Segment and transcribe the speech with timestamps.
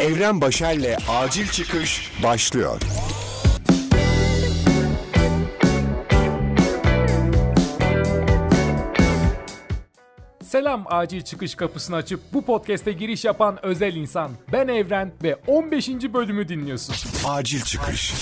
[0.00, 2.80] Evren Başer'le Acil Çıkış başlıyor.
[10.42, 14.30] Selam acil çıkış kapısını açıp bu podcast'e giriş yapan özel insan.
[14.52, 15.88] Ben Evren ve 15.
[15.88, 16.94] bölümü dinliyorsun.
[17.28, 18.14] Acil Çıkış.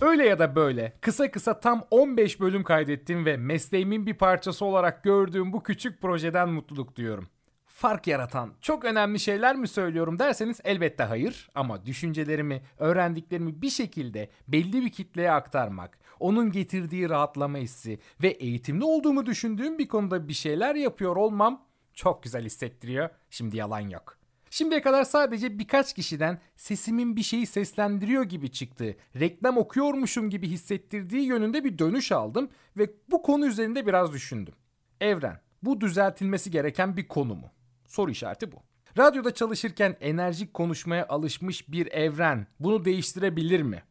[0.00, 5.04] Öyle ya da böyle kısa kısa tam 15 bölüm kaydettim ve mesleğimin bir parçası olarak
[5.04, 7.28] gördüğüm bu küçük projeden mutluluk duyuyorum.
[7.72, 14.30] Fark yaratan çok önemli şeyler mi söylüyorum derseniz elbette hayır ama düşüncelerimi, öğrendiklerimi bir şekilde
[14.48, 20.32] belli bir kitleye aktarmak, onun getirdiği rahatlama hissi ve eğitimli olduğumu düşündüğüm bir konuda bir
[20.32, 23.10] şeyler yapıyor olmam çok güzel hissettiriyor.
[23.30, 24.18] Şimdi yalan yok.
[24.50, 31.22] Şimdiye kadar sadece birkaç kişiden sesimin bir şeyi seslendiriyor gibi çıktığı, reklam okuyormuşum gibi hissettirdiği
[31.22, 34.54] yönünde bir dönüş aldım ve bu konu üzerinde biraz düşündüm.
[35.00, 37.50] Evren, bu düzeltilmesi gereken bir konu mu?
[37.92, 38.56] Soru işareti bu.
[38.98, 43.82] Radyoda çalışırken enerjik konuşmaya alışmış bir evren bunu değiştirebilir mi?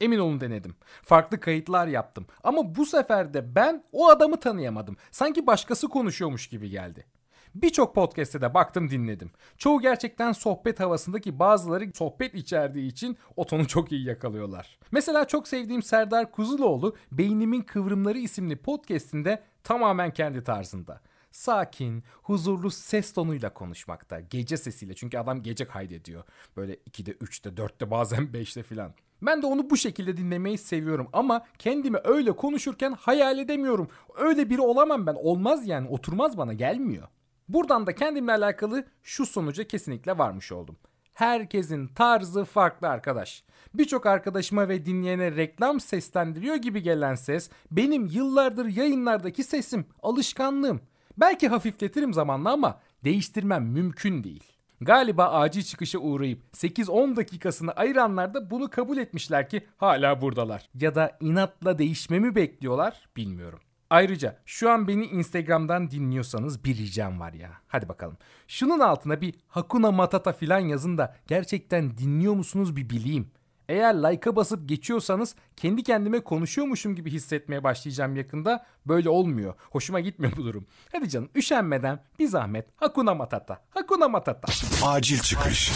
[0.00, 0.76] Emin olun denedim.
[1.02, 2.26] Farklı kayıtlar yaptım.
[2.44, 4.96] Ama bu sefer de ben o adamı tanıyamadım.
[5.10, 7.06] Sanki başkası konuşuyormuş gibi geldi.
[7.54, 9.30] Birçok podcast'e de baktım dinledim.
[9.56, 14.78] Çoğu gerçekten sohbet havasındaki bazıları sohbet içerdiği için o tonu çok iyi yakalıyorlar.
[14.90, 21.00] Mesela çok sevdiğim Serdar Kuzuloğlu Beynimin Kıvrımları isimli podcast'inde tamamen kendi tarzında.
[21.38, 24.20] Sakin, huzurlu ses tonuyla konuşmakta.
[24.20, 26.24] Gece sesiyle çünkü adam gece kaydediyor.
[26.56, 28.94] Böyle 2'de, 3'te, 4'te bazen 5'te filan.
[29.22, 33.88] Ben de onu bu şekilde dinlemeyi seviyorum ama kendimi öyle konuşurken hayal edemiyorum.
[34.16, 35.14] Öyle biri olamam ben.
[35.14, 37.08] Olmaz yani oturmaz bana gelmiyor.
[37.48, 40.76] Buradan da kendimle alakalı şu sonuca kesinlikle varmış oldum.
[41.14, 43.44] Herkesin tarzı farklı arkadaş.
[43.74, 50.80] Birçok arkadaşıma ve dinleyene reklam seslendiriyor gibi gelen ses benim yıllardır yayınlardaki sesim, alışkanlığım.
[51.20, 54.44] Belki hafifletirim zamanla ama değiştirmem mümkün değil.
[54.80, 60.68] Galiba acil çıkışa uğrayıp 8-10 dakikasını ayıranlar da bunu kabul etmişler ki hala buradalar.
[60.74, 63.60] Ya da inatla değişmemi bekliyorlar bilmiyorum.
[63.90, 67.50] Ayrıca şu an beni Instagram'dan dinliyorsanız bir ricam var ya.
[67.68, 68.16] Hadi bakalım.
[68.48, 73.30] Şunun altına bir Hakuna Matata filan yazın da gerçekten dinliyor musunuz bir bileyim.
[73.68, 78.66] Eğer like'a basıp geçiyorsanız kendi kendime konuşuyormuşum gibi hissetmeye başlayacağım yakında.
[78.86, 79.54] Böyle olmuyor.
[79.70, 80.66] Hoşuma gitmiyor bu durum.
[80.92, 83.62] Hadi canım üşenmeden bir zahmet Hakuna Matata.
[83.70, 84.48] Hakuna Matata.
[84.86, 85.72] Acil Çıkış.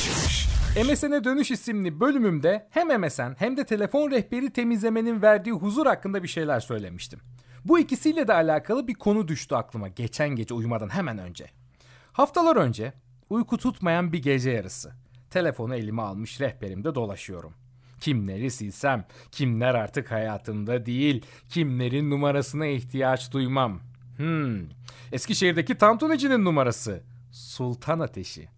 [0.87, 6.29] MSN'e Dönüş isimli bölümümde hem MSN hem de telefon rehberi temizlemenin verdiği huzur hakkında bir
[6.29, 7.21] şeyler söylemiştim.
[7.65, 11.47] Bu ikisiyle de alakalı bir konu düştü aklıma geçen gece uyumadan hemen önce.
[12.13, 12.93] Haftalar önce
[13.31, 14.93] uyku tutmayan bir gece yarısı.
[15.31, 17.55] Telefonu elime almış rehberimde dolaşıyorum.
[18.03, 23.81] Kimleri silsem, kimler artık hayatımda değil, kimlerin numarasına ihtiyaç duymam.
[24.17, 24.61] Hmm,
[25.13, 27.03] Eskişehir'deki tantunecinin numarası.
[27.33, 28.49] Sultan Ateşi.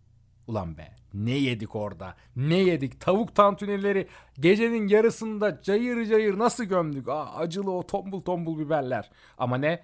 [0.46, 2.14] Ulan be ne yedik orada?
[2.36, 3.00] Ne yedik?
[3.00, 4.08] Tavuk tantunileri
[4.40, 7.08] gecenin yarısında cayır cayır nasıl gömdük?
[7.08, 9.10] Aa, acılı o tombul tombul biberler.
[9.38, 9.82] Ama ne?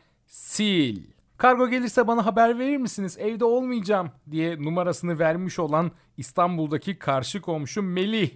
[0.50, 0.98] Sil.
[1.36, 3.18] Kargo gelirse bana haber verir misiniz?
[3.18, 8.30] Evde olmayacağım diye numarasını vermiş olan İstanbul'daki karşı komşum Melih.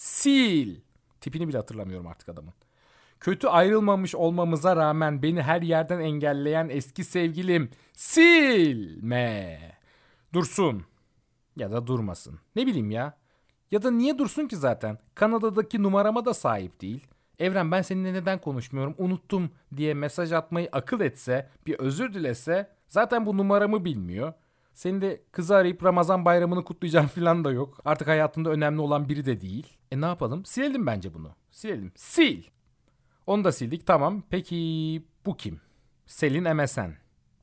[0.00, 0.70] Sil.
[1.20, 2.52] Tipini bile hatırlamıyorum artık adamın.
[3.20, 9.58] Kötü ayrılmamış olmamıza rağmen beni her yerden engelleyen eski sevgilim silme.
[10.32, 10.84] Dursun.
[11.56, 12.38] Ya da durmasın.
[12.56, 13.18] Ne bileyim ya.
[13.70, 14.98] Ya da niye dursun ki zaten?
[15.14, 17.06] Kanada'daki numarama da sahip değil.
[17.38, 23.26] Evren ben seninle neden konuşmuyorum unuttum diye mesaj atmayı akıl etse bir özür dilese zaten
[23.26, 24.32] bu numaramı bilmiyor.
[24.80, 27.80] Seni de kızı arayıp Ramazan bayramını kutlayacağım falan da yok.
[27.84, 29.66] Artık hayatında önemli olan biri de değil.
[29.90, 30.44] E ne yapalım?
[30.44, 31.30] Silelim bence bunu.
[31.50, 31.92] Silelim.
[32.12, 32.40] Sil.
[33.26, 34.22] Onu da sildik tamam.
[34.30, 34.56] Peki
[35.26, 35.60] bu kim?
[36.06, 36.90] Selin MSN.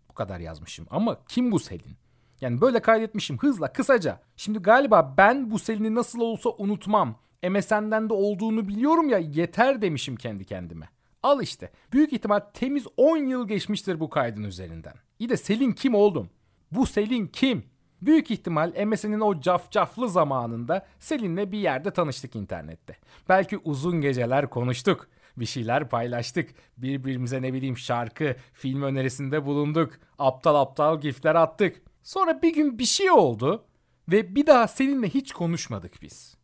[0.10, 0.88] Bu kadar yazmışım.
[0.90, 1.98] Ama kim bu Selin?
[2.42, 4.22] Yani böyle kaydetmişim hızla kısaca.
[4.38, 7.20] Şimdi galiba ben bu Selin'i nasıl olsa unutmam.
[7.50, 10.90] MSN'den de olduğunu biliyorum ya yeter demişim kendi kendime.
[11.24, 11.72] Al işte.
[11.94, 14.94] Büyük ihtimal temiz 10 yıl geçmiştir bu kaydın üzerinden.
[15.20, 16.30] İyi de Selin kim oldum?
[16.72, 17.64] Bu Selin kim?
[18.02, 22.98] Büyük ihtimal MSN'in o cafcaflı zamanında Selin'le bir yerde tanıştık internette.
[23.30, 25.08] Belki uzun geceler konuştuk.
[25.38, 26.50] Bir şeyler paylaştık.
[26.78, 29.94] Birbirimize ne bileyim şarkı, film önerisinde bulunduk.
[30.20, 31.82] Aptal aptal gifler attık.
[32.04, 33.66] Sonra bir gün bir şey oldu
[34.12, 36.38] ve bir daha seninle hiç konuşmadık biz.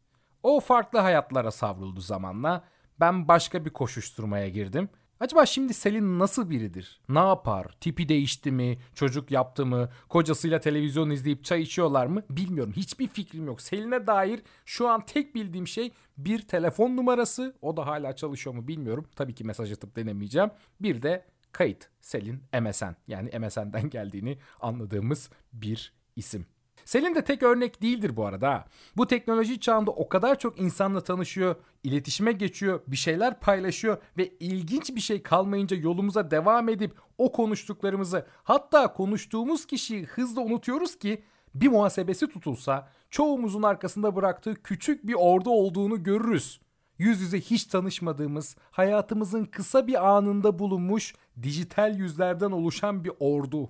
[0.44, 2.64] O farklı hayatlara savruldu zamanla.
[3.00, 4.90] Ben başka bir koşuşturmaya girdim.
[5.24, 7.02] Acaba şimdi Selin nasıl biridir?
[7.10, 7.76] Ne yapar?
[7.82, 8.78] Tipi değişti mi?
[8.96, 9.90] Çocuk yaptı mı?
[10.10, 12.24] Kocasıyla televizyon izleyip çay içiyorlar mı?
[12.30, 12.74] Bilmiyorum.
[12.76, 13.62] Hiçbir fikrim yok.
[13.62, 17.56] Selin'e dair şu an tek bildiğim şey bir telefon numarası.
[17.62, 19.06] O da hala çalışıyor mu bilmiyorum.
[19.16, 20.50] Tabii ki mesaj atıp denemeyeceğim.
[20.82, 26.46] Bir de kayıt Selin MSN yani MSN'den geldiğini anladığımız bir isim.
[26.86, 28.66] Selin de tek örnek değildir bu arada.
[28.98, 34.96] Bu teknoloji çağında o kadar çok insanla tanışıyor, iletişime geçiyor, bir şeyler paylaşıyor ve ilginç
[34.96, 41.24] bir şey kalmayınca yolumuza devam edip o konuştuklarımızı hatta konuştuğumuz kişiyi hızla unutuyoruz ki
[41.56, 46.62] bir muhasebesi tutulsa çoğumuzun arkasında bıraktığı küçük bir ordu olduğunu görürüz.
[46.98, 53.70] Yüz yüze hiç tanışmadığımız, hayatımızın kısa bir anında bulunmuş dijital yüzlerden oluşan bir ordu.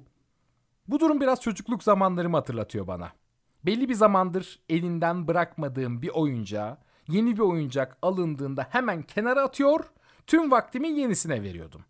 [0.87, 3.11] Bu durum biraz çocukluk zamanlarımı hatırlatıyor bana.
[3.65, 6.77] Belli bir zamandır elinden bırakmadığım bir oyuncağı
[7.07, 9.85] yeni bir oyuncak alındığında hemen kenara atıyor,
[10.27, 11.81] tüm vaktimi yenisine veriyordum.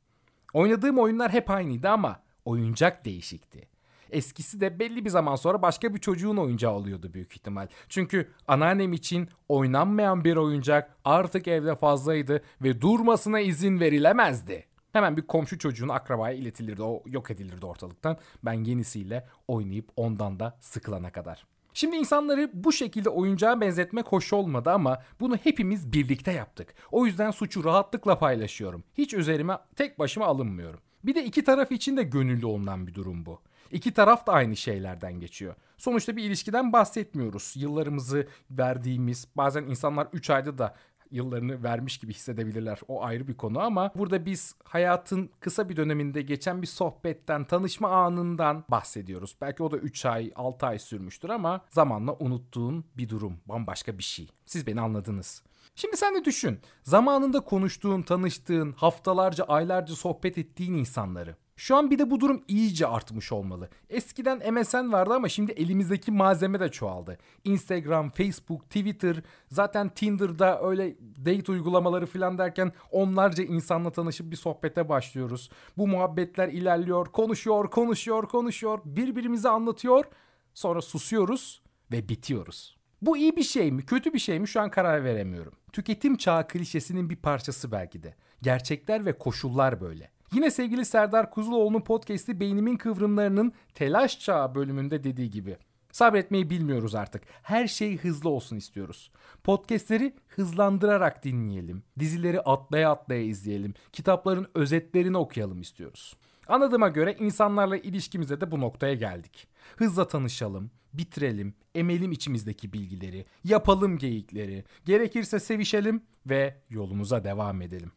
[0.53, 3.67] Oynadığım oyunlar hep aynıydı ama oyuncak değişikti.
[4.09, 7.67] Eskisi de belli bir zaman sonra başka bir çocuğun oyuncağı oluyordu büyük ihtimal.
[7.89, 14.65] Çünkü anneannem için oynanmayan bir oyuncak artık evde fazlaydı ve durmasına izin verilemezdi.
[14.93, 16.83] Hemen bir komşu çocuğun akrabaya iletilirdi.
[16.83, 18.17] O yok edilirdi ortalıktan.
[18.45, 21.45] Ben yenisiyle oynayıp ondan da sıkılana kadar.
[21.73, 26.73] Şimdi insanları bu şekilde oyuncağa benzetmek hoş olmadı ama bunu hepimiz birlikte yaptık.
[26.91, 28.83] O yüzden suçu rahatlıkla paylaşıyorum.
[28.97, 30.79] Hiç üzerime tek başıma alınmıyorum.
[31.03, 33.41] Bir de iki taraf için de gönüllü olunan bir durum bu.
[33.71, 35.55] İki taraf da aynı şeylerden geçiyor.
[35.77, 37.53] Sonuçta bir ilişkiden bahsetmiyoruz.
[37.55, 40.75] Yıllarımızı verdiğimiz, bazen insanlar 3 ayda da
[41.13, 42.79] yıllarını vermiş gibi hissedebilirler.
[42.87, 47.89] O ayrı bir konu ama burada biz hayatın kısa bir döneminde geçen bir sohbetten, tanışma
[47.89, 49.35] anından bahsediyoruz.
[49.41, 54.03] Belki o da 3 ay, 6 ay sürmüştür ama zamanla unuttuğun bir durum, bambaşka bir
[54.03, 54.29] şey.
[54.45, 55.43] Siz beni anladınız.
[55.75, 56.59] Şimdi sen de düşün.
[56.83, 61.35] Zamanında konuştuğun, tanıştığın, haftalarca, aylarca sohbet ettiğin insanları.
[61.63, 63.69] Şu an bir de bu durum iyice artmış olmalı.
[63.89, 67.17] Eskiden MSN vardı ama şimdi elimizdeki malzeme de çoğaldı.
[67.43, 70.95] Instagram, Facebook, Twitter, zaten Tinder'da öyle
[71.25, 75.49] date uygulamaları falan derken onlarca insanla tanışıp bir sohbete başlıyoruz.
[75.77, 80.05] Bu muhabbetler ilerliyor, konuşuyor, konuşuyor, konuşuyor, birbirimize anlatıyor.
[80.53, 81.61] Sonra susuyoruz
[81.91, 82.77] ve bitiyoruz.
[83.01, 85.53] Bu iyi bir şey mi, kötü bir şey mi şu an karar veremiyorum.
[85.71, 88.15] Tüketim çağı klişesinin bir parçası belki de.
[88.41, 90.13] Gerçekler ve koşullar böyle.
[90.33, 95.57] Yine sevgili Serdar Kuzuloğlu'nun podcast'i Beynimin Kıvrımlarının Telaş Çağı bölümünde dediği gibi.
[95.91, 97.23] Sabretmeyi bilmiyoruz artık.
[97.43, 99.11] Her şey hızlı olsun istiyoruz.
[99.43, 101.83] Podcast'leri hızlandırarak dinleyelim.
[101.99, 103.73] Dizileri atlaya atlaya izleyelim.
[103.91, 106.17] Kitapların özetlerini okuyalım istiyoruz.
[106.47, 109.47] Anladığıma göre insanlarla ilişkimize de bu noktaya geldik.
[109.77, 117.91] Hızla tanışalım, bitirelim, emelim içimizdeki bilgileri, yapalım geyikleri, gerekirse sevişelim ve yolumuza devam edelim.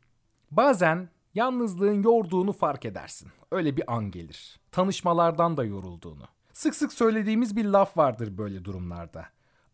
[0.50, 3.28] Bazen yalnızlığın yorduğunu fark edersin.
[3.50, 4.60] Öyle bir an gelir.
[4.72, 6.24] Tanışmalardan da yorulduğunu.
[6.52, 9.26] Sık sık söylediğimiz bir laf vardır böyle durumlarda.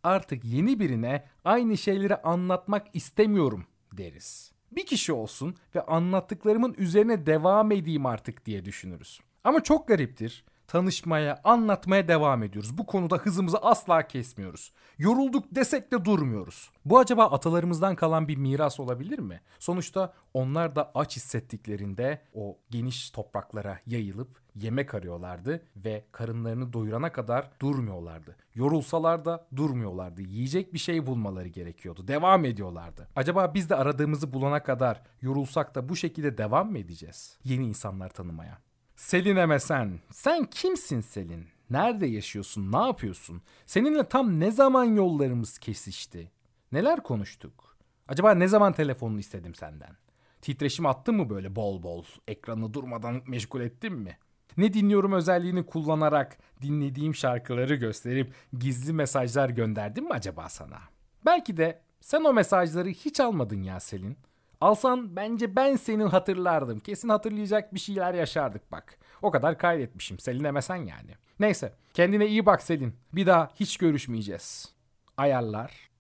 [0.03, 4.53] Artık yeni birine aynı şeyleri anlatmak istemiyorum deriz.
[4.73, 9.21] Bir kişi olsun ve anlattıklarımın üzerine devam edeyim artık diye düşünürüz.
[9.45, 10.45] Ama çok gariptir.
[10.67, 12.79] Tanışmaya, anlatmaya devam ediyoruz.
[12.79, 14.73] Bu konuda hızımızı asla kesmiyoruz.
[14.99, 16.71] Yorulduk desek de durmuyoruz.
[16.85, 19.41] Bu acaba atalarımızdan kalan bir miras olabilir mi?
[19.59, 27.51] Sonuçta onlar da aç hissettiklerinde o geniş topraklara yayılıp yemek arıyorlardı ve karınlarını doyurana kadar
[27.61, 28.37] durmuyorlardı.
[28.55, 30.23] Yorulsalar da durmuyorlardı.
[30.23, 32.09] Yiyecek bir şey bulmaları gerekiyordu.
[32.09, 33.09] Devam ediyorlardı.
[33.17, 37.39] Acaba biz de aradığımızı bulana kadar yorulsak da bu şekilde devam mı edeceğiz?
[37.45, 38.59] Yeni insanlar tanımaya.
[39.03, 40.01] Selin Emesen.
[40.11, 41.47] Sen kimsin Selin?
[41.71, 42.73] Nerede yaşıyorsun?
[42.73, 43.43] Ne yapıyorsun?
[43.67, 46.31] Seninle tam ne zaman yollarımız kesişti?
[46.73, 47.77] Neler konuştuk?
[48.09, 49.97] Acaba ne zaman telefonunu istedim senden?
[50.43, 52.05] Titreşim attın mı böyle bol bol?
[52.29, 54.19] Ekranı durmadan meşgul ettin mi?
[54.57, 60.79] Ne dinliyorum özelliğini kullanarak dinlediğim şarkıları gösterip gizli mesajlar gönderdim mi acaba sana?
[61.27, 64.17] Belki de sen o mesajları hiç almadın ya Selin.
[64.63, 66.81] Alsan bence ben senin hatırlardım.
[66.81, 68.99] Kesin hatırlayacak bir şeyler yaşardık bak.
[69.23, 70.19] O kadar kaydetmişim.
[70.19, 71.11] Selin demesen yani.
[71.41, 71.73] Neyse.
[71.95, 72.95] Kendine iyi bak Selin.
[73.13, 74.73] Bir daha hiç görüşmeyeceğiz.
[75.17, 75.91] Ayarlar.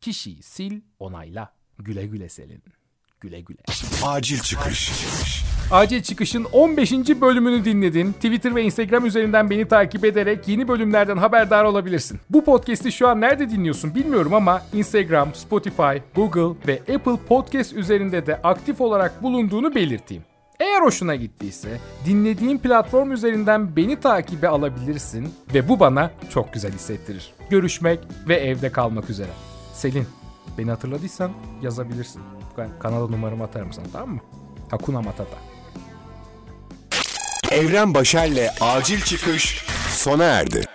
[0.00, 1.52] Kişiyi sil onayla.
[1.78, 2.62] Güle güle Selin.
[3.20, 3.62] Güle güle.
[4.04, 4.90] Acil çıkış.
[4.90, 5.51] Acil
[6.02, 6.92] Çıkış'ın 15.
[6.92, 8.12] bölümünü dinledin.
[8.12, 12.20] Twitter ve Instagram üzerinden beni takip ederek yeni bölümlerden haberdar olabilirsin.
[12.30, 18.26] Bu podcast'i şu an nerede dinliyorsun bilmiyorum ama Instagram, Spotify, Google ve Apple Podcast üzerinde
[18.26, 20.22] de aktif olarak bulunduğunu belirteyim.
[20.60, 27.32] Eğer hoşuna gittiyse dinlediğin platform üzerinden beni takibe alabilirsin ve bu bana çok güzel hissettirir.
[27.50, 29.30] Görüşmek ve evde kalmak üzere.
[29.72, 30.06] Selin,
[30.58, 31.30] beni hatırladıysan
[31.62, 32.22] yazabilirsin.
[32.80, 34.20] Kanala numaramı atarım sana tamam mı?
[34.70, 35.51] Hakuna Matata.
[37.52, 40.71] Evren Başer'le acil çıkış sona erdi.